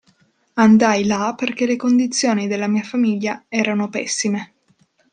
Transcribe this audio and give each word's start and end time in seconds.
Andai 0.55 1.03
là 1.05 1.35
perché 1.35 1.67
le 1.67 1.75
condizioni 1.75 2.47
della 2.47 2.65
mia 2.65 2.81
famiglia 2.81 3.45
erano 3.47 3.87
pessime. 3.87 4.53